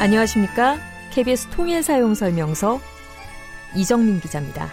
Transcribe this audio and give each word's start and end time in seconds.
안녕하십니까? 0.00 0.78
KBS 1.10 1.48
통일 1.48 1.82
사용 1.82 2.14
설명서 2.14 2.80
이정민 3.74 4.20
기자입니다. 4.20 4.68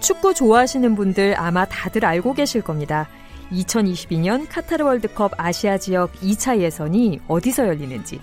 축구 0.00 0.34
좋아하시는 0.34 0.94
분들 0.96 1.34
아마 1.38 1.64
다들 1.64 2.04
알고 2.04 2.34
계실 2.34 2.60
겁니다. 2.60 3.08
2022년 3.50 4.46
카타르 4.50 4.84
월드컵 4.84 5.32
아시아 5.38 5.78
지역 5.78 6.12
2차 6.16 6.58
예선이 6.58 7.20
어디서 7.26 7.66
열리는지. 7.66 8.20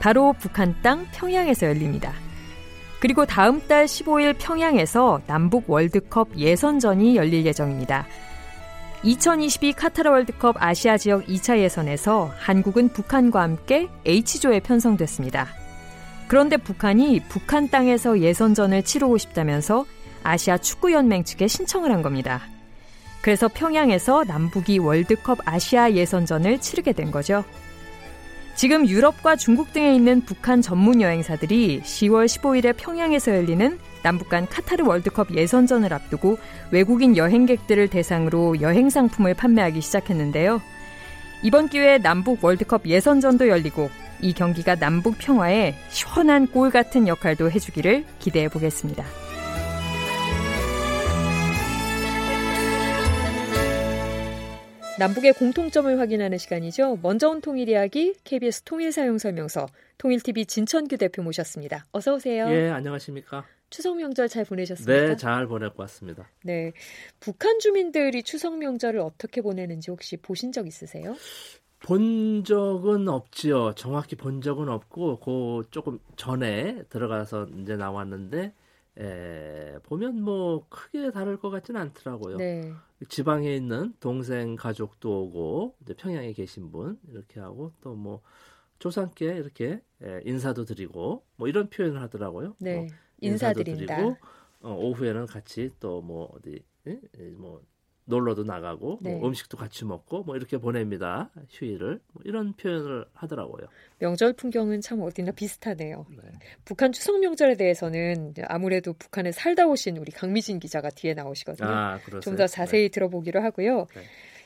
바로 0.00 0.32
북한 0.38 0.74
땅 0.82 1.06
평양에서 1.12 1.66
열립니다. 1.66 2.14
그리고 3.00 3.24
다음 3.24 3.66
달 3.66 3.86
15일 3.86 4.36
평양에서 4.38 5.22
남북 5.26 5.68
월드컵 5.68 6.36
예선전이 6.36 7.16
열릴 7.16 7.46
예정입니다. 7.46 8.06
2022 9.02 9.72
카타르 9.72 10.10
월드컵 10.10 10.62
아시아 10.62 10.98
지역 10.98 11.24
2차 11.24 11.58
예선에서 11.58 12.30
한국은 12.36 12.90
북한과 12.90 13.40
함께 13.40 13.88
H조에 14.04 14.60
편성됐습니다. 14.60 15.48
그런데 16.28 16.58
북한이 16.58 17.22
북한 17.28 17.70
땅에서 17.70 18.20
예선전을 18.20 18.84
치르고 18.84 19.16
싶다면서 19.16 19.86
아시아 20.22 20.58
축구연맹 20.58 21.24
측에 21.24 21.48
신청을 21.48 21.90
한 21.90 22.02
겁니다. 22.02 22.42
그래서 23.22 23.48
평양에서 23.48 24.24
남북이 24.24 24.78
월드컵 24.78 25.38
아시아 25.46 25.92
예선전을 25.92 26.60
치르게 26.60 26.92
된 26.92 27.10
거죠. 27.10 27.44
지금 28.60 28.86
유럽과 28.86 29.36
중국 29.36 29.72
등에 29.72 29.94
있는 29.94 30.20
북한 30.20 30.60
전문 30.60 31.00
여행사들이 31.00 31.80
10월 31.80 32.26
15일에 32.26 32.76
평양에서 32.76 33.34
열리는 33.34 33.78
남북 34.02 34.28
간 34.28 34.46
카타르 34.46 34.84
월드컵 34.84 35.34
예선전을 35.34 35.94
앞두고 35.94 36.36
외국인 36.70 37.16
여행객들을 37.16 37.88
대상으로 37.88 38.60
여행 38.60 38.90
상품을 38.90 39.32
판매하기 39.32 39.80
시작했는데요. 39.80 40.60
이번 41.42 41.70
기회에 41.70 41.96
남북 41.96 42.44
월드컵 42.44 42.84
예선전도 42.84 43.48
열리고 43.48 43.88
이 44.20 44.34
경기가 44.34 44.74
남북 44.74 45.16
평화에 45.16 45.74
시원한 45.88 46.46
골 46.46 46.68
같은 46.68 47.08
역할도 47.08 47.50
해주기를 47.50 48.04
기대해 48.18 48.48
보겠습니다. 48.48 49.06
남북의 55.00 55.32
공통점을 55.32 55.98
확인하는 55.98 56.36
시간이죠. 56.36 56.98
먼저 57.00 57.30
온 57.30 57.40
통일 57.40 57.70
이야기 57.70 58.14
KBS 58.22 58.64
통일 58.64 58.92
사용 58.92 59.16
설명서 59.16 59.66
통일TV 59.96 60.44
진천규 60.44 60.98
대표 60.98 61.22
모셨습니다. 61.22 61.86
어서 61.90 62.16
오세요. 62.16 62.46
예, 62.50 62.68
안녕하십니까? 62.68 63.46
추석 63.70 63.96
명절 63.96 64.28
잘 64.28 64.44
보내셨습니까? 64.44 65.06
네, 65.06 65.16
잘 65.16 65.46
보내고 65.46 65.76
왔습니다. 65.78 66.28
네. 66.44 66.72
북한 67.18 67.60
주민들이 67.60 68.22
추석 68.22 68.58
명절을 68.58 69.00
어떻게 69.00 69.40
보내는지 69.40 69.90
혹시 69.90 70.18
보신 70.18 70.52
적 70.52 70.66
있으세요? 70.66 71.16
본 71.78 72.44
적은 72.44 73.08
없지요. 73.08 73.72
정확히 73.76 74.16
본 74.16 74.42
적은 74.42 74.68
없고 74.68 75.20
그 75.20 75.70
조금 75.70 75.98
전에 76.16 76.82
들어가서 76.90 77.46
이제 77.62 77.74
나왔는데 77.74 78.52
에, 78.98 79.78
보면 79.84 80.20
뭐 80.22 80.66
크게 80.68 81.10
다를 81.10 81.38
것 81.38 81.50
같지는 81.50 81.80
않더라고요. 81.80 82.36
네. 82.36 82.72
지방에 83.08 83.54
있는 83.54 83.94
동생 84.00 84.56
가족도 84.56 85.22
오고 85.24 85.76
이제 85.82 85.94
평양에 85.94 86.32
계신 86.32 86.70
분 86.70 86.98
이렇게 87.08 87.40
하고 87.40 87.72
또 87.80 87.94
뭐 87.94 88.20
조상께 88.78 89.36
이렇게 89.36 89.82
에, 90.02 90.20
인사도 90.24 90.64
드리고 90.64 91.24
뭐 91.36 91.48
이런 91.48 91.68
표현을 91.70 92.00
하더라고요. 92.02 92.56
네. 92.58 92.76
뭐 92.76 92.86
인사드린다. 93.20 93.96
드리고 93.96 94.16
어, 94.62 94.74
오후에는 94.74 95.26
같이 95.26 95.70
또 95.80 96.00
뭐 96.02 96.30
어디 96.34 96.62
에? 96.86 96.98
뭐 97.36 97.62
놀러도 98.10 98.42
나가고 98.42 98.86
뭐 98.86 98.98
네. 99.00 99.14
뭐 99.14 99.28
음식도 99.28 99.56
같이 99.56 99.84
먹고 99.86 100.24
뭐 100.24 100.36
이렇게 100.36 100.58
보냅니다. 100.58 101.30
휴일을 101.48 102.00
뭐 102.12 102.22
이런 102.26 102.52
표현을 102.52 103.06
하더라고요. 103.14 103.66
명절 103.98 104.34
풍경은 104.34 104.82
참 104.82 105.00
어디나 105.00 105.32
비슷하네요. 105.32 106.04
네. 106.10 106.30
북한 106.64 106.92
추석 106.92 107.18
명절에 107.20 107.56
대해서는 107.56 108.34
아무래도 108.48 108.92
북한에 108.92 109.32
살다 109.32 109.66
오신 109.66 109.96
우리 109.96 110.12
강미진 110.12 110.58
기자가 110.58 110.90
뒤에 110.90 111.14
나오시거든요. 111.14 111.68
아, 111.68 111.98
좀더 112.20 112.46
자세히 112.46 112.82
네. 112.82 112.88
들어보기로 112.88 113.40
하고요. 113.40 113.86
네. 113.94 114.02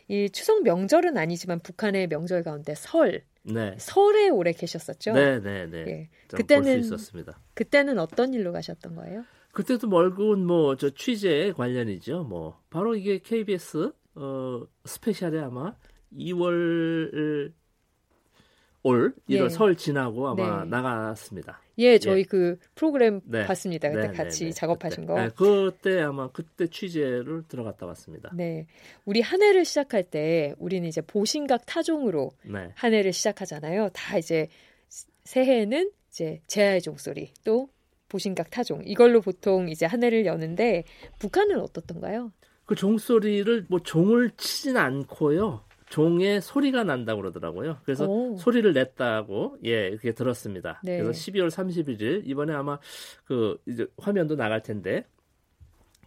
이 0.08 0.28
추석 0.31 0.62
명절은 0.62 1.16
아니지만 1.16 1.60
북한의 1.60 2.08
명절 2.08 2.42
가운데 2.42 2.75
설, 2.75 3.22
네. 3.42 3.75
설에 3.78 4.28
오래 4.28 4.52
계셨었죠. 4.52 5.12
네, 5.12 5.41
네, 5.41 5.66
네. 5.66 5.84
예. 5.88 6.08
그때는 6.28 6.81
있었습니다. 6.81 7.38
그때는 7.54 7.98
어떤 7.98 8.34
일로 8.34 8.52
가셨던 8.52 8.96
거예요? 8.96 9.25
그때도 9.54 9.88
멀군 9.88 10.47
뭐저 10.47 10.91
취재 10.91 11.53
관련이죠. 11.56 12.25
뭐 12.25 12.60
바로 12.70 12.94
이게 12.94 13.19
KBS 13.19 13.92
어 14.16 14.62
스페셜에 14.84 15.41
아마 15.41 15.75
2월 16.12 17.53
올 18.82 19.14
1월 19.28 19.44
예. 19.44 19.48
설 19.48 19.76
지나고 19.76 20.28
아마 20.28 20.64
네. 20.64 20.70
나갔습니다. 20.70 21.60
예, 21.78 21.98
저희 21.98 22.20
예. 22.20 22.25
그 22.25 22.59
프로그램 22.75 23.20
네. 23.25 23.47
봤습니다. 23.47 23.88
그때 23.88 24.03
네, 24.03 24.09
네 24.09 24.16
같이 24.16 24.44
네, 24.47 24.50
작업하신 24.50 25.06
그때, 25.06 25.28
거. 25.34 25.70
그때 25.70 26.00
아마 26.03 26.28
그때 26.31 26.66
취재를 26.66 27.44
들어갔다 27.48 27.87
왔습니다. 27.87 28.31
네. 28.34 28.66
우리 29.04 29.20
한 29.20 29.43
해를 29.43 29.64
시작할 29.64 30.04
때 30.04 30.54
우리는 30.59 30.87
이제 30.87 31.00
보신각 31.00 31.64
타종으로 31.64 32.32
네. 32.44 32.70
한 32.75 32.93
해를 32.93 33.12
시작하잖아요. 33.12 33.88
다 33.94 34.19
이제 34.19 34.48
새해에는 35.25 35.91
이제 36.10 36.41
제아의 36.47 36.82
종소리 36.82 37.32
또 37.44 37.69
보신각 38.14 38.50
타종 38.50 38.82
이걸로 38.84 39.20
보통 39.20 39.69
이제 39.69 39.86
한 39.86 40.04
해를 40.04 40.25
여는데 40.25 40.84
북한은 41.19 41.58
어떻던가요? 41.58 42.30
그 42.64 42.76
종소리를 42.76 43.66
뭐 43.69 43.80
종을 43.80 44.30
치진 44.36 44.76
않고요. 44.76 45.64
종의 45.88 46.41
소리가 46.41 46.84
난다고 46.84 47.22
그러더라고요. 47.22 47.78
그래서 47.84 48.06
오. 48.06 48.36
소리를 48.36 48.72
냈다고 48.72 49.58
예 49.64 49.88
이렇게 49.88 50.12
들었습니다. 50.12 50.80
네. 50.84 50.98
그래서 50.98 51.10
12월 51.10 51.48
31일 51.48 52.22
이번에 52.25 52.54
아마 52.54 52.78
그 53.25 53.58
이제 53.66 53.84
화면도 53.98 54.36
나갈 54.36 54.62
텐데 54.62 55.04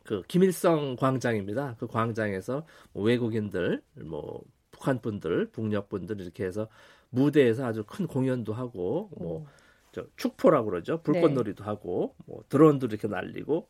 그 0.04 0.24
김일성 0.30 0.96
광장입니다. 0.96 1.76
그 1.78 1.88
광장에서 1.88 2.66
뭐 2.94 3.04
외국인들 3.04 3.82
뭐 4.06 4.42
북한 4.72 5.02
분들, 5.02 5.50
북녘 5.52 5.90
분들 5.90 6.22
이렇게 6.22 6.46
해서 6.46 6.70
무대에서 7.10 7.66
아주 7.66 7.84
큰 7.86 8.08
공연도 8.08 8.54
하고 8.54 9.10
뭐 9.18 9.42
오. 9.42 9.48
저 9.98 10.06
축포라고 10.16 10.70
그러죠. 10.70 11.02
불꽃놀이도 11.02 11.64
네. 11.64 11.68
하고 11.68 12.14
뭐 12.28 12.44
드론도 12.50 12.86
이렇게 12.86 13.08
날리고 13.08 13.68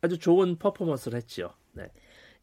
아주 0.00 0.18
좋은 0.18 0.56
퍼포먼스를 0.56 1.18
했지요. 1.18 1.52
네. 1.72 1.90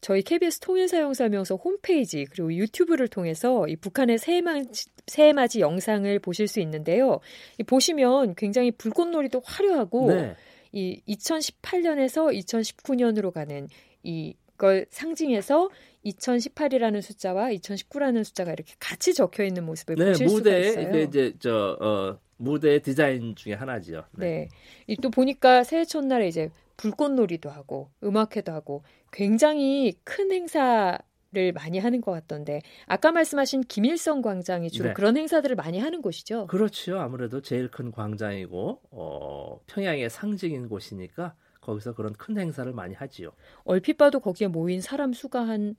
저희 0.00 0.22
KBS 0.22 0.60
통일사용설명서 0.60 1.56
홈페이지 1.56 2.24
그리고 2.26 2.54
유튜브를 2.54 3.08
통해서 3.08 3.66
이 3.66 3.74
북한의 3.74 4.18
새해맞이, 4.18 4.90
새해맞이 5.08 5.60
영상을 5.60 6.16
보실 6.20 6.46
수 6.46 6.60
있는데요. 6.60 7.18
이 7.58 7.64
보시면 7.64 8.36
굉장히 8.36 8.70
불꽃놀이도 8.70 9.42
화려하고 9.44 10.12
네. 10.12 10.36
이 10.70 11.02
2018년에서 11.08 12.32
2019년으로 12.32 13.32
가는 13.32 13.66
이걸 14.04 14.86
상징해서 14.90 15.70
2018이라는 16.06 17.02
숫자와 17.02 17.50
2019라는 17.50 18.24
숫자가 18.24 18.52
이렇게 18.52 18.74
같이 18.78 19.14
적혀 19.14 19.44
있는 19.44 19.64
모습을 19.64 19.96
네, 19.96 20.06
보실 20.08 20.26
무대에 20.26 20.70
수가 20.70 20.80
있어요. 20.80 20.92
그 20.92 21.02
이제 21.02 21.34
저 21.38 21.76
어, 21.80 22.18
무대 22.36 22.80
디자인 22.80 23.34
중에 23.34 23.54
하나지요. 23.54 24.04
네. 24.12 24.48
네. 24.86 24.96
또 25.02 25.10
보니까 25.10 25.64
새해 25.64 25.84
첫날에 25.84 26.28
이제 26.28 26.50
불꽃놀이도 26.76 27.50
하고 27.50 27.90
음악회도 28.02 28.52
하고 28.52 28.82
굉장히 29.12 29.94
큰 30.04 30.30
행사 30.32 30.98
를 31.32 31.52
많이 31.52 31.80
하는 31.80 32.00
것 32.00 32.12
같던데 32.12 32.62
아까 32.86 33.10
말씀하신 33.10 33.64
김일성 33.64 34.22
광장이 34.22 34.70
주로 34.70 34.88
네. 34.88 34.94
그런 34.94 35.16
행사들을 35.16 35.56
많이 35.56 35.80
하는 35.80 36.00
곳이죠. 36.00 36.46
그렇죠. 36.46 37.00
아무래도 37.00 37.42
제일 37.42 37.68
큰 37.68 37.90
광장이고 37.90 38.80
어, 38.92 39.60
평양의 39.66 40.08
상징인 40.08 40.68
곳이니까 40.68 41.34
거기서 41.66 41.94
그런 41.94 42.12
큰 42.12 42.38
행사를 42.38 42.72
많이 42.72 42.94
하지요. 42.94 43.32
얼핏 43.64 43.98
봐도 43.98 44.20
거기에 44.20 44.46
모인 44.46 44.80
사람 44.80 45.12
수가 45.12 45.46
한 45.46 45.74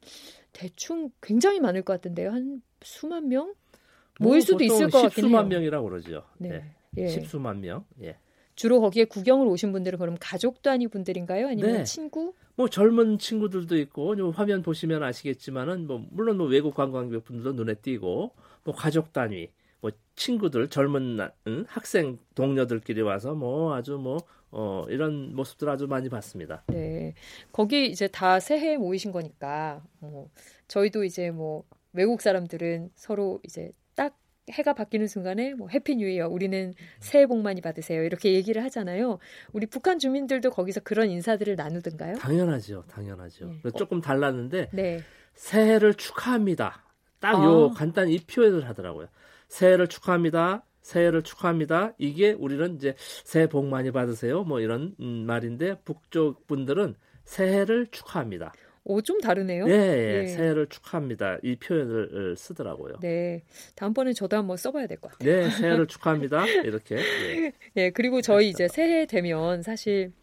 대충 0.52 1.10
굉장히 1.22 1.60
많을 1.62 1.82
것 1.82 1.94
같은데요. 1.94 2.32
한 2.32 2.62
수만 2.82 3.30
명? 3.30 3.54
뭐 4.20 4.32
모일 4.32 4.42
수도 4.42 4.64
있을 4.64 4.90
것 4.90 5.02
같긴 5.02 5.24
해요. 5.24 5.30
십수만 5.30 5.48
명이라고 5.48 5.90
그러죠. 5.90 6.24
네. 6.38 6.50
네. 6.50 6.76
예. 6.98 7.08
십수만 7.08 7.62
명. 7.62 7.86
예. 8.04 8.18
주로 8.56 8.82
거기에 8.82 9.06
구경을 9.06 9.48
오신 9.48 9.72
분들은 9.72 10.00
그럼 10.00 10.18
가족도 10.20 10.70
아닌 10.70 10.90
분들인가요? 10.90 11.48
아니면 11.48 11.74
네. 11.74 11.84
친구? 11.84 12.34
뭐 12.56 12.68
젊은 12.68 13.20
친구들도 13.20 13.78
있고 13.78 14.16
화면 14.32 14.64
보시면 14.64 15.04
아시겠지만은 15.04 15.86
뭐 15.86 16.04
물론 16.10 16.38
뭐 16.38 16.48
외국 16.48 16.74
관광객 16.74 17.24
분들도 17.24 17.54
눈에 17.54 17.76
띄고 17.76 18.34
뭐 18.64 18.76
가족 18.76 19.14
단위 19.14 19.52
뭐 19.82 19.92
친구들 20.16 20.70
젊은 20.70 21.20
응? 21.48 21.66
학생 21.68 22.18
동료들끼리 22.36 23.02
와서 23.02 23.34
뭐 23.34 23.76
아주 23.76 23.98
뭐 23.98 24.18
어, 24.52 24.86
이런 24.90 25.36
모습들 25.36 25.70
아주 25.70 25.88
많이 25.88 26.10
봤습니다. 26.10 26.64
네. 26.68 27.14
거기 27.52 27.88
이제 27.88 28.08
다 28.08 28.40
새해에 28.40 28.78
모이신 28.78 29.12
거니까 29.12 29.84
뭐 30.00 30.30
저희도 30.68 31.04
이제 31.04 31.32
뭐 31.32 31.64
외국 31.94 32.22
사람들은 32.22 32.92
서로 32.96 33.40
이제 33.44 33.72
딱 33.96 34.18
해가 34.50 34.74
바뀌는 34.74 35.08
순간에 35.08 35.54
뭐 35.54 35.68
Happy 35.68 35.98
New 35.98 36.08
Year 36.08 36.28
우리는 36.30 36.74
새해 37.00 37.26
복 37.26 37.42
많이 37.42 37.60
받으세요 37.60 38.04
이렇게 38.04 38.34
얘기를 38.34 38.64
하잖아요. 38.64 39.20
우리 39.52 39.66
북한 39.66 40.00
주민들도 40.00 40.52
거기서 40.52 40.82
그런 40.82 41.10
인사들을 41.10 41.56
나누던가요? 41.56 42.16
당연하죠, 42.16 42.84
당연하죠. 42.90 43.54
네. 43.64 43.72
조금 43.78 44.00
달랐는데 44.00 44.70
네. 44.72 45.02
새해를 45.34 45.96
축하합니다. 45.96 46.84
딱요 47.20 47.72
아. 47.72 47.74
간단 47.74 48.10
이 48.10 48.20
표현을 48.20 48.68
하더라고요. 48.70 49.08
새해를 49.48 49.88
축하합니다. 49.88 50.64
새해를 50.82 51.22
축하합니다. 51.24 51.94
이게 51.98 52.32
우리는 52.32 52.76
이제 52.76 52.96
새해 52.98 53.48
복 53.48 53.66
많이 53.66 53.92
받으세요. 53.92 54.44
뭐 54.44 54.60
이런 54.62 54.96
음, 55.00 55.26
말인데 55.26 55.76
북쪽 55.84 56.48
분들은 56.48 56.96
새해를 57.26 57.88
축하합니다. 57.92 58.54
오, 58.86 59.02
좀 59.02 59.20
다르네요. 59.20 59.66
네, 59.66 59.74
예, 59.74 60.22
네, 60.22 60.28
새해를 60.28 60.68
축하합니다. 60.68 61.40
이 61.44 61.58
표현을 61.58 62.36
쓰더라고요. 62.38 63.00
네. 63.02 63.44
다음번에 63.76 64.14
저도 64.14 64.38
한번 64.38 64.56
써봐야 64.56 64.88
될 64.88 64.98
것 65.02 65.12
같아요. 65.12 65.42
네, 65.42 65.50
새해를 65.50 65.88
축하합니다. 65.88 66.46
이렇게. 66.64 66.96
예. 66.96 67.52
네, 67.74 67.90
그리고 67.92 68.22
저희 68.22 68.48
이제 68.48 68.70
새해 68.70 69.06
되면 69.06 69.62
사실 69.62 70.14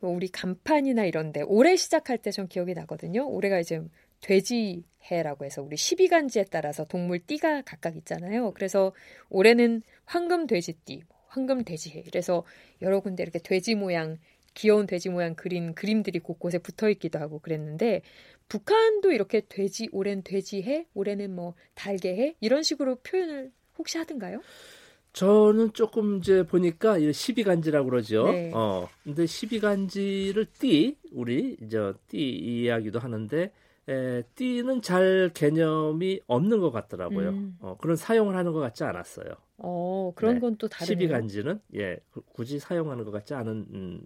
뭐 0.00 0.12
우리 0.14 0.28
간판이나 0.28 1.04
이런데 1.04 1.42
올해 1.42 1.74
시작할 1.74 2.18
때 2.18 2.30
전 2.30 2.46
기억이 2.46 2.74
나거든요. 2.74 3.28
올해가 3.28 3.58
이제 3.58 3.82
돼지 4.20 4.84
해라고 5.10 5.44
해서 5.44 5.62
우리 5.62 5.76
12간지에 5.76 6.46
따라서 6.50 6.84
동물 6.84 7.20
띠가 7.20 7.62
각각 7.62 7.96
있잖아요. 7.96 8.52
그래서 8.52 8.92
올해는 9.28 9.82
황금 10.04 10.46
돼지띠, 10.46 11.02
황금 11.28 11.64
돼지해. 11.64 12.02
그래서 12.02 12.44
여러 12.82 13.00
군데 13.00 13.22
이렇게 13.22 13.38
돼지 13.38 13.74
모양 13.74 14.18
귀여운 14.54 14.86
돼지 14.86 15.08
모양 15.08 15.34
그린 15.34 15.74
그림들이 15.74 16.18
곳곳에 16.18 16.58
붙어 16.58 16.90
있기도 16.90 17.18
하고 17.18 17.38
그랬는데 17.38 18.02
북한도 18.48 19.12
이렇게 19.12 19.42
돼지 19.48 19.88
올해는 19.92 20.22
돼지해, 20.24 20.86
올해는 20.94 21.34
뭐 21.34 21.54
달개해 21.74 22.34
이런 22.40 22.62
식으로 22.62 22.96
표현을 22.96 23.52
혹시 23.78 23.96
하던가요? 23.98 24.40
저는 25.12 25.72
조금 25.72 26.18
이제 26.18 26.44
보니까 26.44 26.98
12간지라고 26.98 27.86
그러죠. 27.86 28.30
네. 28.30 28.50
어. 28.54 28.88
근데 29.02 29.24
12간지를 29.24 30.46
띠 30.58 30.96
우리 31.12 31.56
이제 31.62 31.92
띠 32.08 32.18
이야기도 32.18 32.98
하는데 32.98 33.50
에, 33.90 34.22
띠는 34.36 34.82
잘 34.82 35.30
개념이 35.34 36.20
없는 36.26 36.60
것 36.60 36.70
같더라고요. 36.70 37.30
음. 37.30 37.56
어, 37.60 37.76
그런 37.80 37.96
사용을 37.96 38.36
하는 38.36 38.52
것 38.52 38.60
같지 38.60 38.84
않았어요. 38.84 39.26
어, 39.58 40.12
그런 40.14 40.34
네. 40.34 40.40
건또 40.40 40.68
다르네요. 40.68 41.08
12간지는 41.08 41.60
예, 41.74 41.98
굳이 42.32 42.58
사용하는 42.60 43.04
것 43.04 43.10
같지 43.10 43.34
않은 43.34 43.66
음, 43.72 44.00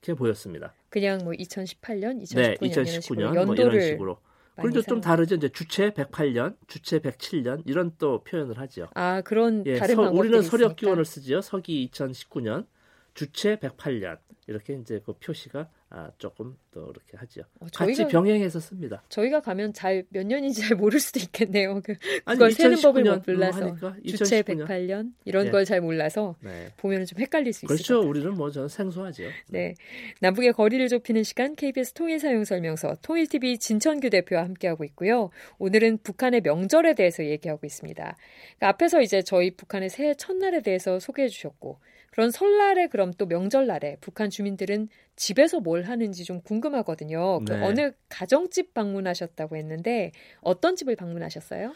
게 0.00 0.14
보였습니다. 0.14 0.72
그냥 0.88 1.18
뭐 1.24 1.32
2018년, 1.34 2.22
2019년, 2.22 2.34
네, 2.36 2.54
2019년 2.56 3.44
뭐 3.44 3.54
이런 3.54 3.80
식으로. 3.80 4.18
그리고 4.58 4.80
좀 4.80 5.02
다르죠. 5.02 5.34
이제 5.34 5.50
주체 5.50 5.90
108년, 5.90 6.56
주체 6.66 6.98
107년 7.00 7.62
이런 7.66 7.92
또 7.98 8.24
표현을 8.24 8.58
하죠. 8.58 8.88
아 8.94 9.20
그런 9.20 9.62
예, 9.66 9.76
다른 9.76 9.96
서, 9.96 10.10
우리는 10.10 10.40
서력 10.40 10.76
기원을 10.76 11.04
쓰지요. 11.04 11.42
서기 11.42 11.90
2019년, 11.92 12.66
주체 13.12 13.56
108년 13.56 14.18
이렇게 14.46 14.74
이제 14.74 15.00
그 15.04 15.12
표시가 15.14 15.68
아, 15.90 16.10
조금 16.18 16.56
더 16.76 16.90
이렇게 16.90 17.16
하죠. 17.16 17.40
어, 17.60 17.68
저희가, 17.70 18.04
같이 18.04 18.12
병행해서 18.12 18.60
씁니다. 18.60 19.02
저희가 19.08 19.40
가면 19.40 19.72
잘 19.72 20.04
몇 20.10 20.26
년인지 20.26 20.62
잘 20.62 20.76
모를 20.76 21.00
수도 21.00 21.20
있겠네요. 21.20 21.80
그, 21.82 21.94
그걸 22.24 22.52
세는 22.52 22.78
법을 22.80 23.04
못 23.04 23.22
몰라서 23.26 23.76
주체 24.06 24.42
108년 24.42 25.12
이런 25.24 25.46
네. 25.46 25.50
걸잘 25.50 25.80
몰라서 25.80 26.36
네. 26.40 26.68
보면 26.76 27.06
좀 27.06 27.18
헷갈릴 27.18 27.52
수 27.52 27.66
그렇죠. 27.66 27.82
있어요. 27.82 27.98
그렇죠. 28.00 28.10
우리는 28.10 28.34
뭐저 28.36 28.68
생소하죠. 28.68 29.24
네. 29.48 29.74
남북의 30.20 30.52
거리를 30.52 30.86
좁히는 30.88 31.22
시간 31.22 31.54
KBS 31.54 31.92
통일 31.92 32.18
사용 32.18 32.44
설명서 32.44 32.96
통일 33.02 33.26
TV 33.26 33.58
진천규 33.58 34.10
대표와 34.10 34.42
함께하고 34.44 34.84
있고요. 34.84 35.30
오늘은 35.58 35.98
북한의 36.02 36.42
명절에 36.42 36.94
대해서 36.94 37.24
얘기하고 37.24 37.66
있습니다. 37.66 38.02
그러니까 38.02 38.68
앞에서 38.68 39.00
이제 39.00 39.22
저희 39.22 39.50
북한의 39.50 39.90
새해 39.90 40.14
첫날에 40.14 40.60
대해서 40.62 40.98
소개해 40.98 41.28
주셨고 41.28 41.78
그런 42.16 42.30
설날에 42.30 42.86
그럼 42.86 43.12
또 43.18 43.26
명절날에 43.26 43.98
북한 44.00 44.30
주민들은 44.30 44.88
집에서 45.16 45.60
뭘 45.60 45.82
하는지 45.82 46.24
좀 46.24 46.40
궁금 46.40 46.65
하거든요. 46.74 47.40
그 47.40 47.52
네. 47.52 47.58
그 47.58 47.64
어느 47.64 47.92
가정집 48.08 48.74
방문하셨다고 48.74 49.56
했는데 49.56 50.12
어떤 50.40 50.76
집을 50.76 50.96
방문하셨어요? 50.96 51.74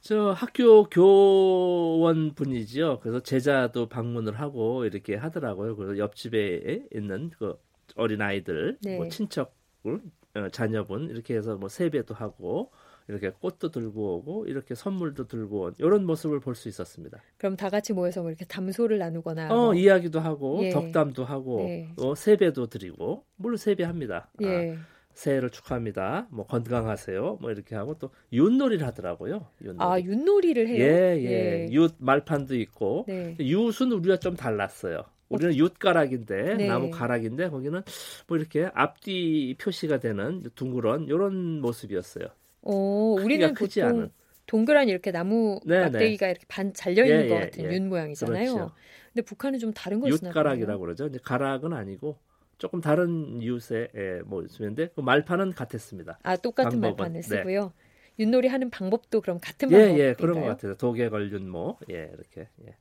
저 0.00 0.32
학교 0.32 0.84
교원 0.84 2.34
분이지요. 2.34 2.98
그래서 3.00 3.20
제자도 3.20 3.88
방문을 3.88 4.40
하고 4.40 4.84
이렇게 4.84 5.14
하더라고요. 5.14 5.76
그래서 5.76 5.96
옆집에 5.98 6.88
있는 6.92 7.30
그 7.38 7.56
어린 7.94 8.20
아이들, 8.20 8.78
네. 8.82 8.96
뭐 8.96 9.08
친척, 9.08 9.54
어, 9.84 10.48
자녀분 10.50 11.08
이렇게 11.10 11.36
해서 11.36 11.56
뭐 11.56 11.68
세배도 11.68 12.14
하고 12.14 12.72
이렇게 13.08 13.30
꽃도 13.30 13.70
들고 13.70 14.16
오고 14.18 14.46
이렇게 14.46 14.74
선물도 14.74 15.26
들고 15.26 15.60
온 15.62 15.74
이런 15.78 16.06
모습을 16.06 16.40
볼 16.40 16.54
수 16.54 16.68
있었습니다. 16.68 17.18
그럼 17.38 17.56
다 17.56 17.68
같이 17.70 17.92
모여서 17.92 18.20
뭐 18.22 18.30
이렇게 18.30 18.44
담소를 18.44 18.98
나누거나 18.98 19.52
어 19.52 19.56
뭐. 19.66 19.74
이야기도 19.74 20.20
하고 20.20 20.60
예. 20.64 20.70
덕담도 20.70 21.24
하고 21.24 21.64
네. 21.64 21.92
어, 21.96 22.14
세배도 22.14 22.66
드리고 22.66 23.24
물론 23.36 23.56
세배합니다. 23.56 24.30
예. 24.42 24.72
아, 24.72 24.76
새해를 25.14 25.50
축하합니다. 25.50 26.26
뭐 26.30 26.46
건강하세요. 26.46 27.38
뭐 27.40 27.50
이렇게 27.50 27.74
하고 27.74 27.94
또 27.98 28.10
윷놀이를 28.32 28.86
하더라고요. 28.86 29.46
윷놀이. 29.62 29.78
아 29.80 29.98
윷놀이를 30.00 30.68
해요? 30.68 30.84
예, 30.84 31.16
예. 31.18 31.30
예. 31.30 31.68
윷 31.70 31.92
말판도 31.98 32.54
있고 32.56 33.04
네. 33.08 33.36
윷은 33.38 33.92
우리가 33.92 34.18
좀 34.18 34.36
달랐어요. 34.36 35.02
우리는 35.28 35.54
윷가락인데 35.56 36.56
네. 36.56 36.66
나무 36.68 36.90
가락인데 36.90 37.48
거기는 37.48 37.82
뭐 38.26 38.36
이렇게 38.36 38.68
앞뒤 38.74 39.54
표시가 39.58 39.98
되는 39.98 40.42
둥그런 40.54 41.06
이런 41.08 41.60
모습이었어요. 41.62 42.26
오, 42.62 43.14
우리는 43.20 43.54
보통 43.54 43.84
않은. 43.84 44.10
동그란 44.46 44.88
이렇게 44.88 45.10
나무 45.12 45.60
네, 45.64 45.80
막대기가 45.82 46.26
네. 46.26 46.30
이렇게 46.32 46.44
반 46.48 46.72
잘려 46.74 47.04
있는 47.04 47.24
예, 47.24 47.28
것 47.28 47.36
예, 47.36 47.40
같은 47.40 47.64
예, 47.64 47.74
윤 47.74 47.88
모양이잖아요. 47.88 48.52
그렇죠. 48.54 48.74
근데 49.12 49.22
북한은 49.24 49.58
좀 49.58 49.72
다른 49.72 50.00
걸 50.00 50.12
쓰나 50.12 50.30
윷가락이라고 50.30 50.80
그러죠. 50.80 51.04
근데 51.04 51.18
가락은 51.22 51.72
아니고 51.72 52.18
조금 52.58 52.80
다른 52.80 53.40
이웃의 53.40 53.88
예, 53.94 54.20
뭐 54.24 54.46
쓰는데 54.48 54.88
그 54.94 55.00
말판은 55.00 55.52
같았습니다. 55.52 56.18
아 56.22 56.36
똑같은 56.36 56.80
방법은. 56.80 56.96
말판을 56.96 57.20
네. 57.22 57.22
쓰고요. 57.22 57.72
네. 58.16 58.24
윷놀이 58.24 58.48
하는 58.48 58.68
방법도 58.70 59.20
그럼 59.22 59.38
같은 59.40 59.68
방법? 59.68 59.88
예, 59.88 59.98
예, 59.98 60.12
그런 60.14 60.40
것 60.40 60.46
같아요. 60.46 60.74
도개 60.76 61.08
걸윷모, 61.08 61.78
예, 61.90 62.10
이렇게. 62.12 62.48
예. 62.66 62.76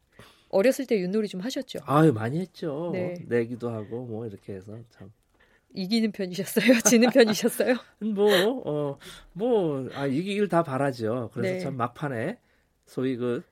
어렸을 0.49 0.85
때 0.85 0.99
윷놀이 0.99 1.27
좀 1.29 1.39
하셨죠? 1.41 1.79
아유 1.85 2.11
많이 2.11 2.39
했죠. 2.39 2.89
네. 2.91 3.15
내기도 3.27 3.69
하고 3.69 4.05
뭐 4.05 4.25
이렇게 4.27 4.53
해서 4.53 4.77
참. 4.89 5.11
이기는 5.73 6.11
편이셨어요? 6.11 6.79
지는 6.85 7.09
편이셨어요? 7.09 7.75
뭐, 7.99 8.61
어, 8.65 8.97
뭐, 9.33 9.89
아, 9.93 10.05
이기길 10.07 10.47
다 10.49 10.63
바라죠. 10.63 11.29
그래서 11.33 11.53
네. 11.53 11.59
참 11.59 11.77
막판에 11.77 12.37
소위 12.85 13.15
그 13.15 13.43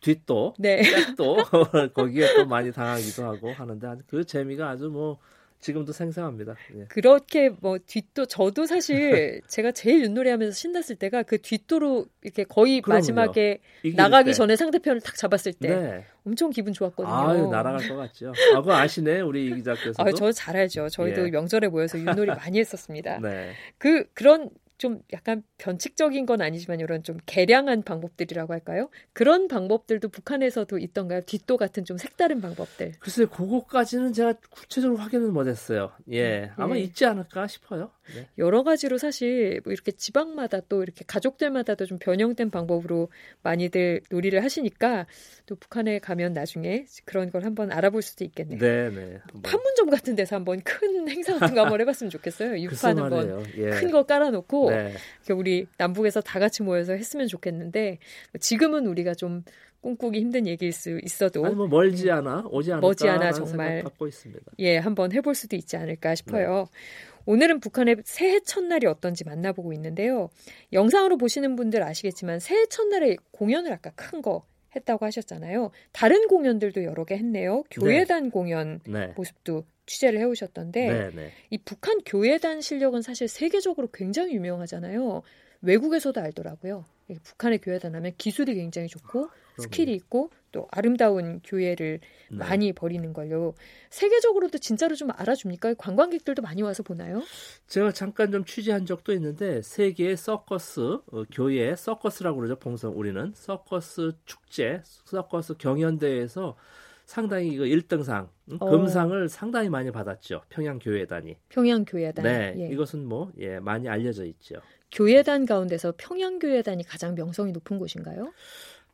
뒷도, 0.00 0.54
네. 0.58 0.82
백도 0.82 1.36
거기에 1.94 2.34
또 2.34 2.46
많이 2.46 2.72
당하기도 2.72 3.24
하고 3.24 3.52
하는데 3.52 3.96
그 4.06 4.24
재미가 4.24 4.68
아주 4.68 4.88
뭐 4.88 5.18
지금도 5.66 5.92
생생합니다. 5.92 6.54
예. 6.76 6.84
그렇게 6.88 7.48
뭐 7.48 7.76
뒷도 7.84 8.26
저도 8.26 8.66
사실 8.66 9.40
제가 9.48 9.72
제일 9.72 10.04
윷놀이 10.04 10.30
하면서 10.30 10.52
신났을 10.54 10.94
때가 10.94 11.24
그 11.24 11.38
뒷도로 11.38 12.06
이렇게 12.22 12.44
거의 12.44 12.80
그럼요. 12.80 12.98
마지막에 12.98 13.58
나가기 13.96 14.30
때. 14.30 14.32
전에 14.34 14.54
상대편을 14.54 15.00
탁 15.00 15.16
잡았을 15.16 15.54
때 15.54 15.68
네. 15.68 16.04
엄청 16.24 16.50
기분 16.50 16.72
좋았거든요. 16.72 17.12
아유 17.12 17.48
날아갈 17.48 17.88
것 17.88 17.96
같죠. 17.96 18.32
아, 18.54 18.60
그거 18.60 18.74
아시네 18.76 19.20
우리 19.22 19.46
이 19.46 19.54
기자께서. 19.56 19.94
아, 19.98 20.12
저 20.12 20.30
잘 20.32 20.56
알죠. 20.56 20.88
저희도 20.88 21.26
예. 21.26 21.30
명절에 21.30 21.66
모여서 21.68 21.98
윷놀이 21.98 22.26
많이 22.28 22.60
했었습니다. 22.60 23.18
네. 23.20 23.52
그 23.78 24.04
그런 24.14 24.50
좀 24.78 25.00
약간 25.12 25.42
변칙적인 25.58 26.26
건 26.26 26.42
아니지만 26.42 26.80
이런 26.80 27.02
좀 27.02 27.18
개량한 27.26 27.82
방법들이라고 27.82 28.52
할까요? 28.52 28.90
그런 29.12 29.48
방법들도 29.48 30.08
북한에서도 30.08 30.78
있던가요? 30.78 31.22
뒷도 31.22 31.56
같은 31.56 31.84
좀 31.84 31.96
색다른 31.96 32.40
방법들. 32.40 32.92
글쎄, 33.00 33.24
그거까지는 33.26 34.12
제가 34.12 34.34
구체적으로 34.50 34.98
확인은 35.00 35.32
못했어요. 35.32 35.92
예, 36.12 36.50
아마 36.56 36.76
예. 36.76 36.80
있지 36.80 37.06
않을까 37.06 37.46
싶어요. 37.46 37.90
네. 38.14 38.28
여러 38.38 38.62
가지로 38.62 38.98
사실 38.98 39.60
뭐 39.64 39.72
이렇게 39.72 39.92
지방마다 39.92 40.60
또 40.68 40.82
이렇게 40.82 41.04
가족들마다도 41.06 41.86
좀 41.86 41.98
변형된 41.98 42.50
방법으로 42.50 43.08
많이들 43.42 44.02
놀이를 44.10 44.42
하시니까 44.44 45.06
또 45.46 45.56
북한에 45.56 45.98
가면 45.98 46.32
나중에 46.32 46.86
그런 47.04 47.30
걸 47.30 47.44
한번 47.44 47.72
알아볼 47.72 48.02
수도 48.02 48.24
있겠네요. 48.24 48.58
네, 48.58 48.90
네. 48.90 49.18
판문점 49.42 49.90
같은 49.90 50.14
데서 50.14 50.36
한번 50.36 50.60
큰 50.60 51.08
행사 51.08 51.38
같은 51.38 51.54
거 51.54 51.62
한번 51.62 51.80
해봤으면 51.80 52.10
좋겠어요. 52.10 52.58
육판 52.62 52.98
한번 52.98 53.44
예. 53.56 53.70
큰거 53.70 54.04
깔아놓고 54.04 54.70
네. 54.70 54.94
우리 55.32 55.66
남북에서 55.78 56.20
다 56.20 56.38
같이 56.38 56.62
모여서 56.62 56.92
했으면 56.92 57.26
좋겠는데 57.26 57.98
지금은 58.40 58.86
우리가 58.86 59.14
좀 59.14 59.42
꿈꾸기 59.86 60.18
힘든 60.18 60.46
얘기일 60.48 60.72
수 60.72 60.98
있어도 61.04 61.44
아니 61.44 61.54
뭐 61.54 61.68
멀지 61.68 62.10
않아 62.10 62.44
오지 62.50 62.72
않을까 62.72 62.86
머지 62.86 63.08
않아 63.08 63.30
정말 63.32 63.84
갖고 63.84 64.08
있습니다. 64.08 64.52
예, 64.58 64.78
한번 64.78 65.12
해볼 65.12 65.34
수도 65.36 65.54
있지 65.54 65.76
않을까 65.76 66.16
싶어요. 66.16 66.66
네. 66.72 67.15
오늘은 67.26 67.60
북한의 67.60 67.96
새해 68.04 68.40
첫날이 68.40 68.86
어떤지 68.86 69.24
만나보고 69.24 69.72
있는데요. 69.74 70.30
영상으로 70.72 71.16
보시는 71.18 71.56
분들 71.56 71.82
아시겠지만 71.82 72.40
새해 72.40 72.66
첫날에 72.66 73.16
공연을 73.32 73.72
아까 73.72 73.90
큰 73.90 74.22
거 74.22 74.46
했다고 74.76 75.04
하셨잖아요. 75.06 75.70
다른 75.92 76.28
공연들도 76.28 76.84
여러 76.84 77.04
개 77.04 77.16
했네요. 77.16 77.64
교예단 77.70 78.24
네. 78.24 78.30
공연 78.30 78.80
네. 78.86 79.12
모습도 79.16 79.64
취재를 79.86 80.20
해오셨던데 80.20 80.86
네네. 80.86 81.10
네. 81.14 81.32
이 81.50 81.58
북한 81.58 82.00
교예단 82.04 82.60
실력은 82.60 83.02
사실 83.02 83.28
세계적으로 83.28 83.88
굉장히 83.92 84.34
유명하잖아요. 84.34 85.22
외국에서도 85.62 86.20
알더라고요. 86.20 86.84
북한의 87.22 87.58
교예단 87.60 87.94
하면 87.94 88.12
기술이 88.18 88.54
굉장히 88.54 88.88
좋고 88.88 89.28
스킬이 89.58 89.92
있고 89.94 90.30
또 90.56 90.66
아름다운 90.70 91.40
교예를 91.44 92.00
네. 92.30 92.36
많이 92.38 92.72
벌이는 92.72 93.12
걸요. 93.12 93.52
세계적으로도 93.90 94.56
진짜로 94.56 94.94
좀 94.94 95.10
알아줍니까? 95.14 95.74
관광객들도 95.74 96.40
많이 96.40 96.62
와서 96.62 96.82
보나요? 96.82 97.22
제가 97.66 97.92
잠깐 97.92 98.32
좀 98.32 98.46
취재한 98.46 98.86
적도 98.86 99.12
있는데 99.12 99.60
세계 99.60 100.16
서커스 100.16 100.80
어, 101.12 101.24
교회 101.30 101.76
서커스라고 101.76 102.38
그러죠. 102.38 102.56
봉성 102.56 102.98
우리는 102.98 103.32
서커스 103.34 104.12
축제, 104.24 104.80
서커스 104.82 105.58
경연대회에서 105.58 106.56
상당히 107.04 107.54
그 107.54 107.64
1등상, 107.64 108.28
어. 108.58 108.70
금상을 108.70 109.28
상당히 109.28 109.68
많이 109.68 109.92
받았죠. 109.92 110.40
평양 110.48 110.78
교회단이. 110.78 111.36
평양 111.50 111.84
교회단. 111.84 112.24
네, 112.24 112.54
예. 112.56 112.68
이것은 112.72 113.04
뭐 113.06 113.30
예, 113.38 113.58
많이 113.58 113.88
알려져 113.90 114.24
있죠. 114.24 114.56
교회단 114.90 115.44
가운데서 115.44 115.92
평양 115.98 116.38
교회단이 116.38 116.84
가장 116.84 117.14
명성이 117.14 117.52
높은 117.52 117.78
곳인가요? 117.78 118.32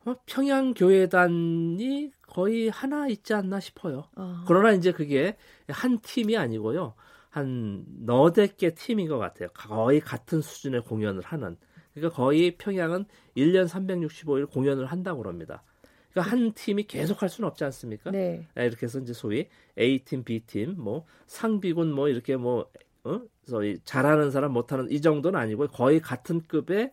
어, 0.05 0.15
평양 0.25 0.73
교회단이 0.73 2.11
거의 2.27 2.69
하나 2.69 3.07
있지 3.07 3.33
않나 3.33 3.59
싶어요. 3.59 4.05
어. 4.15 4.43
그러나 4.47 4.71
이제 4.71 4.91
그게 4.91 5.37
한 5.67 5.99
팀이 5.99 6.37
아니고요. 6.37 6.93
한 7.29 7.83
너댓 8.05 8.57
개 8.57 8.73
팀인 8.73 9.07
것 9.07 9.17
같아요. 9.17 9.49
거의 9.53 9.99
같은 9.99 10.41
수준의 10.41 10.83
공연을 10.83 11.21
하는. 11.21 11.57
그러니까 11.93 12.15
거의 12.15 12.57
평양은 12.57 13.05
1년 13.37 13.67
365일 13.67 14.49
공연을 14.49 14.85
한다고 14.85 15.21
그럽니다. 15.21 15.63
그러니까 16.11 16.31
한 16.31 16.53
팀이 16.53 16.83
계속 16.83 17.21
할 17.21 17.29
수는 17.29 17.47
없지 17.47 17.63
않습니까? 17.63 18.11
네. 18.11 18.47
네 18.53 18.65
이렇게 18.65 18.85
해서 18.85 18.99
이제 18.99 19.13
소위 19.13 19.47
A팀, 19.79 20.23
B팀, 20.23 20.75
뭐 20.77 21.05
상비군 21.27 21.91
뭐 21.91 22.07
이렇게 22.07 22.35
뭐 22.35 22.69
어? 23.03 23.21
소위 23.45 23.79
잘하는 23.83 24.31
사람 24.31 24.53
못하는 24.53 24.89
이 24.91 25.01
정도는 25.01 25.39
아니고 25.39 25.67
거의 25.67 25.99
같은 25.99 26.41
급의 26.41 26.91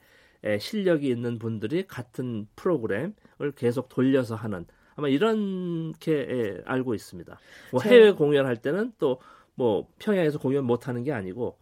실력이 0.58 1.08
있는 1.08 1.38
분들이 1.38 1.86
같은 1.86 2.46
프로그램을 2.56 3.52
계속 3.56 3.88
돌려서 3.88 4.34
하는 4.34 4.66
아마 4.96 5.08
이렇게 5.08 6.60
알고 6.64 6.94
있습니다. 6.94 7.38
뭐 7.72 7.80
해외 7.82 8.12
공연할 8.12 8.56
때는 8.56 8.92
또 8.98 9.20
뭐 9.60 9.86
평양에서 9.98 10.38
공연 10.38 10.64
못 10.64 10.88
하는 10.88 11.04
게 11.04 11.12
아니고 11.12 11.58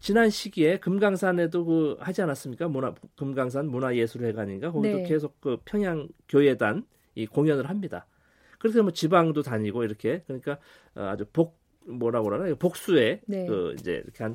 지난 0.00 0.30
시기에 0.30 0.78
금강산에도 0.78 1.64
그 1.66 1.96
하지 2.00 2.22
않았습니까? 2.22 2.68
문화 2.68 2.94
금강산 3.16 3.68
문화예술회관인가 3.68 4.72
거기도 4.72 4.98
네. 4.98 5.02
계속 5.02 5.38
그 5.40 5.58
평양 5.66 6.08
교회단 6.28 6.86
이 7.16 7.26
공연을 7.26 7.68
합니다. 7.68 8.06
그래서 8.58 8.82
뭐 8.82 8.92
지방도 8.92 9.42
다니고 9.42 9.84
이렇게 9.84 10.22
그러니까 10.26 10.58
아주 10.94 11.26
복 11.30 11.60
뭐라고 11.86 12.30
그러나 12.30 12.54
복수의 12.54 13.20
네. 13.26 13.46
그 13.46 13.74
이제 13.78 14.00
이렇게 14.04 14.24
한 14.24 14.34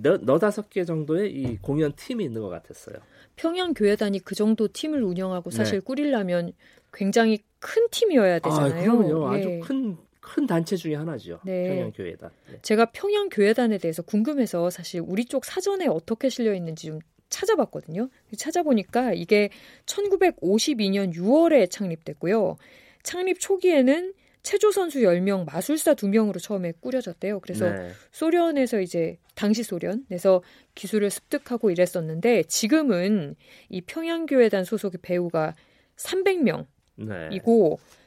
너, 0.00 0.16
너다섯 0.16 0.70
개 0.70 0.84
정도의 0.84 1.32
이 1.32 1.58
공연 1.58 1.92
팀이 1.94 2.24
있는 2.24 2.40
것 2.40 2.48
같았어요. 2.48 2.96
평양 3.36 3.74
교회단이 3.74 4.20
그 4.20 4.34
정도 4.34 4.68
팀을 4.68 5.02
운영하고 5.02 5.50
사실 5.50 5.80
네. 5.80 5.84
꾸리려면 5.84 6.52
굉장히 6.92 7.38
큰 7.58 7.88
팀이어야 7.90 8.36
아, 8.36 8.38
되잖아요. 8.38 8.72
아, 8.72 8.82
그럼요. 8.82 9.34
예. 9.34 9.38
아주 9.38 9.60
큰, 9.62 9.96
큰 10.20 10.46
단체 10.46 10.76
중에 10.76 10.94
하나죠. 10.94 11.40
네. 11.44 11.68
평양 11.68 11.92
교회단. 11.92 12.30
네. 12.50 12.58
제가 12.62 12.86
평양 12.86 13.28
교회단에 13.28 13.78
대해서 13.78 14.02
궁금해서 14.02 14.70
사실 14.70 15.02
우리 15.04 15.24
쪽 15.24 15.44
사전에 15.44 15.86
어떻게 15.86 16.28
실려 16.28 16.54
있는지 16.54 16.86
좀 16.86 17.00
찾아봤거든요. 17.28 18.08
찾아보니까 18.36 19.12
이게 19.14 19.50
1952년 19.86 21.14
6월에 21.14 21.70
창립됐고요. 21.70 22.56
창립 23.02 23.40
초기에는 23.40 24.14
체조 24.42 24.72
선수 24.72 25.00
10명, 25.00 25.44
마술사 25.46 25.94
2명으로 25.94 26.42
처음에 26.42 26.72
꾸려졌대요. 26.80 27.40
그래서 27.40 27.70
네. 27.70 27.90
소련에서 28.10 28.80
이제 28.80 29.18
당시 29.34 29.62
소련에서 29.62 30.42
기술을 30.74 31.10
습득하고 31.10 31.70
이랬었는데 31.70 32.44
지금은 32.44 33.36
이 33.68 33.80
평양교회단 33.80 34.64
소속의 34.64 34.98
배우가 35.02 35.54
300명이고 35.96 36.66
네. 36.96 37.40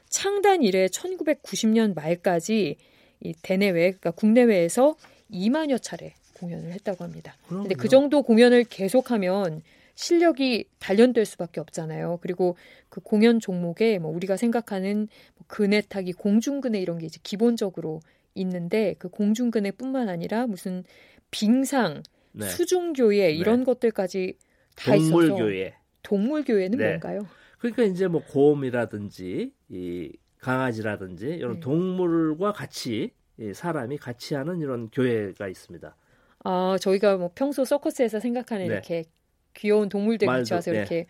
창단 0.08 0.62
이래 0.62 0.86
1990년 0.86 1.94
말까지 1.94 2.76
이 3.20 3.34
대내외, 3.42 3.92
그러니까 3.92 4.10
국내외에서 4.10 4.96
2만여 5.32 5.80
차례 5.82 6.14
공연을 6.34 6.70
했다고 6.72 7.02
합니다. 7.02 7.34
근데 7.48 7.74
그 7.74 7.88
정도 7.88 8.22
공연을 8.22 8.64
계속하면 8.64 9.62
실력이 9.96 10.68
단련될 10.78 11.24
수밖에 11.24 11.58
없잖아요. 11.60 12.18
그리고 12.20 12.56
그 12.88 13.00
공연 13.00 13.40
종목에 13.40 13.98
뭐 13.98 14.12
우리가 14.12 14.36
생각하는 14.36 15.08
뭐 15.34 15.44
그네 15.48 15.82
타기, 15.88 16.12
공중그네 16.12 16.80
이런 16.80 16.98
게 16.98 17.06
이제 17.06 17.18
기본적으로 17.22 18.00
있는데 18.34 18.94
그 18.98 19.08
공중그네뿐만 19.08 20.08
아니라 20.08 20.46
무슨 20.46 20.84
빙상, 21.30 22.02
네. 22.32 22.46
수중교회 22.46 23.32
이런 23.32 23.60
네. 23.60 23.64
것들까지 23.64 24.38
다 24.76 24.94
동물교회. 24.94 25.60
있어서 25.62 25.76
동물교회는 26.02 26.78
네. 26.78 26.88
뭔가요? 26.88 27.26
그러니까 27.58 27.82
이제 27.84 28.06
뭐 28.06 28.22
곰이라든지 28.22 29.52
이 29.70 30.12
강아지라든지 30.40 31.26
이런 31.26 31.54
네. 31.54 31.60
동물과 31.60 32.52
같이 32.52 33.12
이 33.40 33.52
사람이 33.54 33.96
같이 33.96 34.34
하는 34.34 34.60
이런 34.60 34.90
교회가 34.90 35.48
있습니다. 35.48 35.96
아, 36.44 36.76
저희가 36.80 37.16
뭐 37.16 37.30
평소 37.34 37.64
서커스에서 37.64 38.20
생각하는 38.20 38.68
네. 38.68 38.72
이렇게 38.74 39.04
귀여운 39.56 39.88
동물들 39.88 40.28
붙여서 40.28 40.70
네. 40.70 40.76
이렇게 40.78 41.06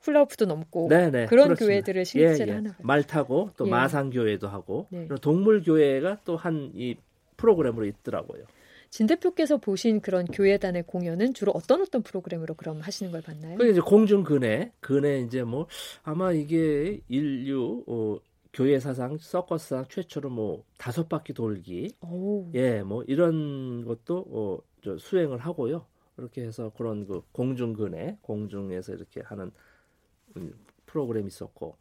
훌라후프도 0.00 0.46
넘고 0.46 0.88
네네, 0.88 1.10
네, 1.10 1.26
그런 1.26 1.48
그렇습니다. 1.48 1.56
교회들을 1.66 2.04
실제로 2.04 2.50
예, 2.50 2.52
예. 2.52 2.56
하나 2.56 2.70
봐요. 2.70 2.78
말 2.82 3.02
타고 3.02 3.50
또 3.56 3.66
예. 3.66 3.70
마상 3.70 4.10
교회도 4.10 4.46
하고 4.48 4.86
네. 4.90 5.08
동물 5.20 5.62
교회가 5.62 6.20
또 6.24 6.36
한 6.36 6.70
이 6.74 6.96
프로그램으로 7.36 7.84
있더라고요. 7.86 8.44
진 8.88 9.06
대표께서 9.06 9.58
보신 9.58 10.00
그런 10.00 10.24
교회단의 10.26 10.84
공연은 10.84 11.34
주로 11.34 11.52
어떤 11.54 11.82
어떤 11.82 12.02
프로그램으로 12.02 12.54
그럼 12.54 12.80
하시는 12.80 13.10
걸 13.12 13.20
봤나요? 13.20 13.58
그 13.58 13.68
이제 13.70 13.80
공중 13.80 14.22
근해, 14.22 14.72
근해 14.80 15.20
이제 15.20 15.42
뭐 15.42 15.66
아마 16.02 16.32
이게 16.32 17.00
인류 17.08 17.82
어, 17.88 18.16
교회 18.54 18.78
사상 18.78 19.18
서커스상 19.18 19.86
최초로 19.90 20.30
뭐 20.30 20.62
다섯 20.78 21.08
바퀴 21.10 21.34
돌기, 21.34 21.90
예, 22.54 22.80
뭐 22.82 23.02
이런 23.06 23.84
것도 23.84 24.24
어, 24.30 24.58
저 24.82 24.96
수행을 24.96 25.38
하고요. 25.38 25.84
그렇게 26.16 26.42
해서 26.42 26.72
그런 26.76 27.06
그 27.06 27.22
공중근해 27.32 28.18
공중에서 28.22 28.94
이렇게 28.94 29.20
하는 29.22 29.50
프로그램이 30.86 31.28
있었고 31.28 31.76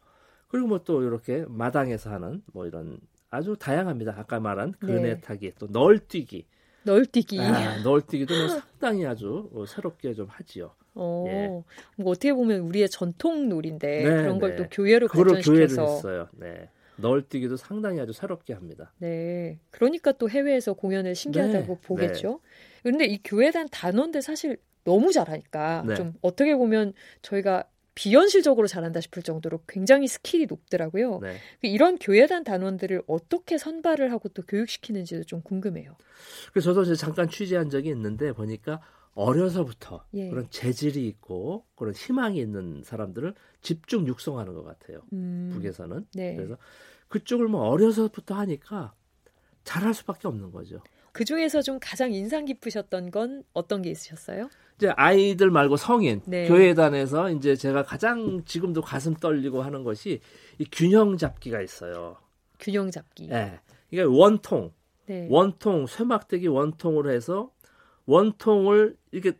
그리고 0.47 0.67
뭐 0.67 0.79
또 0.83 1.01
이렇게 1.03 1.45
마당에서 1.47 2.11
하는 2.11 2.43
뭐 2.53 2.65
이런 2.67 2.99
아주 3.29 3.55
다양합니다. 3.57 4.13
아까 4.17 4.39
말한 4.39 4.73
근해 4.79 5.15
네. 5.15 5.21
타기 5.21 5.53
또 5.57 5.67
널뛰기 5.67 6.45
널뛰기 6.83 7.39
아, 7.39 7.77
널뛰기도 7.83 8.35
뭐 8.35 8.47
상당히 8.47 9.05
아주 9.05 9.49
어, 9.53 9.65
새롭게 9.65 10.13
좀 10.13 10.27
하지요. 10.29 10.75
어, 10.93 11.23
예. 11.27 11.47
뭐 12.01 12.11
어떻게 12.11 12.31
보면 12.33 12.61
우리의 12.61 12.89
전통 12.89 13.49
놀인데 13.49 14.03
네, 14.03 14.21
그런 14.21 14.39
걸또 14.39 14.63
네. 14.63 14.69
교회로 14.71 15.07
발전시켜서 15.07 16.01
교회를. 16.01 16.27
네. 16.33 16.69
널뛰기도 16.97 17.57
상당히 17.57 17.99
아주 17.99 18.13
새롭게 18.13 18.53
합니다. 18.53 18.93
네. 18.99 19.59
그러니까 19.71 20.11
또 20.13 20.29
해외에서 20.29 20.73
공연을 20.73 21.15
신기하다고 21.15 21.75
네. 21.75 21.81
보겠죠. 21.81 22.39
네. 22.85 22.91
그런데 22.91 23.05
이 23.05 23.19
교회단 23.23 23.69
단원들 23.71 24.21
사실 24.21 24.57
너무 24.83 25.11
잘하니까 25.11 25.83
네. 25.87 25.95
좀 25.95 26.13
어떻게 26.21 26.55
보면 26.55 26.93
저희가 27.23 27.65
비현실적으로 27.95 28.67
잘한다 28.67 28.99
싶을 29.01 29.23
정도로 29.23 29.61
굉장히 29.67 30.07
스킬이 30.07 30.47
높더라고요. 30.47 31.19
네. 31.19 31.37
이런 31.61 31.97
교예단 31.97 32.43
단원들을 32.43 33.03
어떻게 33.07 33.57
선발을 33.57 34.11
하고 34.11 34.29
또 34.29 34.43
교육시키는지도 34.43 35.23
좀 35.23 35.41
궁금해요. 35.41 35.95
그래서 36.51 36.73
저도 36.73 36.83
이제 36.83 36.95
잠깐 36.95 37.29
취재한 37.29 37.69
적이 37.69 37.89
있는데 37.89 38.33
보니까 38.33 38.81
어려서부터 39.13 40.05
예. 40.13 40.29
그런 40.29 40.49
재질이 40.49 41.07
있고 41.07 41.65
그런 41.75 41.93
희망이 41.93 42.37
있는 42.37 42.83
사람들을 42.83 43.33
집중 43.61 44.05
육성하는 44.07 44.53
것 44.53 44.63
같아요. 44.63 45.01
음. 45.13 45.51
북에서는. 45.53 46.05
네. 46.13 46.35
그래서 46.35 46.57
그쪽을 47.07 47.47
뭐 47.47 47.61
어려서부터 47.61 48.35
하니까 48.35 48.93
잘할 49.63 49.93
수밖에 49.93 50.27
없는 50.27 50.51
거죠. 50.51 50.81
그 51.15 51.23
중에서 51.23 51.61
좀 51.61 51.79
가장 51.81 52.11
인상 52.11 52.43
깊으셨던 52.43 53.09
건 53.09 53.45
어떤 53.53 53.81
게 53.81 53.89
있으셨어요? 53.89 54.49
이제 54.75 54.89
아이들 54.97 55.49
말고 55.49 55.77
성인 55.77 56.21
네. 56.25 56.45
교회단에서 56.45 57.29
이제 57.29 57.55
제가 57.55 57.83
가장 57.83 58.43
지금도 58.43 58.81
가슴 58.81 59.13
떨리고 59.13 59.61
하는 59.61 59.85
것이 59.85 60.19
이 60.59 60.65
균형 60.69 61.15
잡기가 61.15 61.61
있어요. 61.61 62.17
균형 62.59 62.91
잡기. 62.91 63.29
네. 63.29 63.61
이게 63.91 64.01
원통, 64.01 64.73
네. 65.05 65.29
원통 65.31 65.87
쇠막대기 65.87 66.47
원통으로 66.47 67.09
해서 67.11 67.49
원통을 68.07 68.97
이렇게 69.13 69.37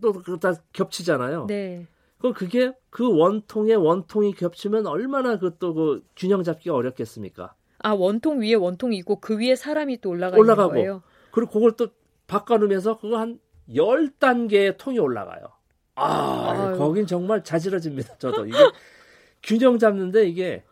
또 0.00 0.14
다 0.40 0.54
겹치잖아요. 0.72 1.44
네. 1.46 1.86
그 2.16 2.32
그게 2.32 2.72
그 2.88 3.06
원통에 3.14 3.74
원통이 3.74 4.32
겹치면 4.32 4.86
얼마나 4.86 5.38
그 5.38 5.58
또그 5.58 5.74
그 5.74 6.04
균형 6.16 6.42
잡기가 6.42 6.74
어렵겠습니까? 6.74 7.54
아 7.82 7.92
원통 7.92 8.40
위에 8.42 8.54
원통이 8.54 8.96
있고 8.98 9.20
그 9.20 9.38
위에 9.38 9.56
사람이 9.56 10.00
또 10.00 10.10
올라가 10.10 10.36
올라가고 10.36 10.74
거예요? 10.74 11.02
그리고 11.30 11.52
그걸 11.52 11.72
또 11.76 11.88
바꿔놓으면서 12.26 12.98
그거 12.98 13.18
한 13.18 13.38
열 13.74 14.10
단계의 14.18 14.76
통이 14.76 14.98
올라가요. 14.98 15.46
아, 15.94 16.50
아유. 16.50 16.78
거긴 16.78 17.06
정말 17.06 17.44
자지러집니다. 17.44 18.16
저도 18.18 18.46
이게 18.46 18.56
균형 19.42 19.78
잡는데 19.78 20.26
이게 20.28 20.64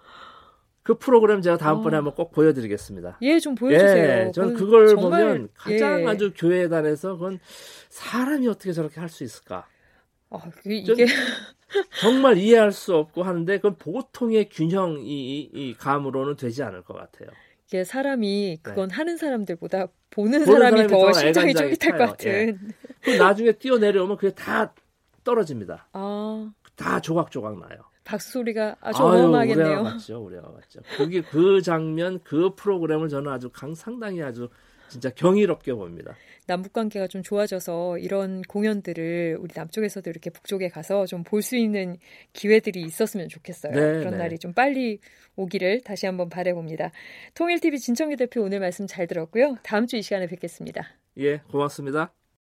그 0.82 0.98
프로그램 0.98 1.40
제가 1.40 1.56
다음번에 1.56 1.96
어. 1.96 1.98
한번 1.98 2.14
꼭 2.14 2.32
보여드리겠습니다. 2.32 3.18
예, 3.22 3.38
좀 3.38 3.54
보여주세요. 3.54 4.28
예, 4.28 4.32
저는 4.32 4.54
그걸 4.54 4.88
정말, 4.88 5.24
보면 5.28 5.48
가장 5.54 6.02
예. 6.02 6.06
아주 6.06 6.32
교회단에서 6.36 7.14
그건 7.14 7.38
사람이 7.90 8.48
어떻게 8.48 8.72
저렇게 8.72 8.98
할 8.98 9.08
수 9.08 9.24
있을까? 9.24 9.66
아, 10.30 10.38
이게 10.64 11.04
정말 12.00 12.38
이해할 12.38 12.72
수 12.72 12.94
없고 12.94 13.22
하는데 13.22 13.56
그건 13.56 13.76
보통의 13.76 14.48
균형 14.48 14.98
이, 15.00 15.48
이 15.52 15.74
감으로는 15.74 16.36
되지 16.36 16.62
않을 16.62 16.82
것 16.82 16.94
같아요. 16.94 17.30
이게 17.66 17.84
사람이 17.84 18.58
그건 18.62 18.88
네. 18.88 18.94
하는 18.94 19.16
사람들보다 19.16 19.86
보는, 20.10 20.44
보는 20.44 20.46
사람이, 20.46 20.76
사람이, 20.76 20.88
더 20.88 21.12
심장이 21.12 21.54
쫄깃할 21.54 21.98
것 21.98 22.06
같은. 22.06 22.30
예. 22.30 22.56
그 23.00 23.10
나중에 23.10 23.52
뛰어 23.52 23.78
내려오면 23.78 24.16
그게 24.16 24.34
다 24.34 24.74
떨어집니다. 25.22 25.88
아. 25.92 26.52
다 26.74 27.00
조각조각 27.00 27.58
나요. 27.60 27.84
박수 28.02 28.32
소리가 28.32 28.76
아주 28.80 29.02
어마어마하겠네요. 29.02 29.66
우리가 29.66 29.82
맞죠, 29.82 30.18
우리가 30.18 30.42
맞죠. 30.48 30.80
그게 30.96 31.22
그 31.22 31.62
장면, 31.62 32.18
그 32.24 32.54
프로그램을 32.56 33.08
저는 33.08 33.30
아주 33.30 33.50
강 33.50 33.74
상당히 33.74 34.20
아주 34.20 34.48
진짜 34.90 35.10
경이롭게 35.10 35.72
봅니다. 35.72 36.14
남북 36.46 36.72
관계가 36.72 37.06
좀 37.06 37.22
좋아져서 37.22 37.98
이런 37.98 38.42
공연들을 38.42 39.38
우리 39.40 39.50
남쪽에서도 39.54 40.10
이렇게 40.10 40.30
북쪽에 40.30 40.68
가서 40.68 41.06
좀 41.06 41.22
볼 41.22 41.42
수 41.42 41.56
있는 41.56 41.96
기회들이 42.32 42.80
있었으면 42.82 43.28
좋겠어요. 43.28 43.72
네, 43.72 43.80
그런 43.98 44.12
네. 44.12 44.18
날이 44.18 44.38
좀 44.38 44.52
빨리 44.52 44.98
오기를 45.36 45.82
다시 45.82 46.06
한번 46.06 46.28
바래 46.28 46.52
봅니다. 46.52 46.90
통일TV 47.34 47.78
진청규 47.78 48.16
대표 48.16 48.42
오늘 48.42 48.60
말씀 48.60 48.86
잘 48.86 49.06
들었고요. 49.06 49.56
다음 49.62 49.86
주 49.86 49.96
이 49.96 50.02
시간에 50.02 50.26
뵙겠습니다. 50.26 50.86
예, 51.18 51.38
고맙습니다. 51.50 52.19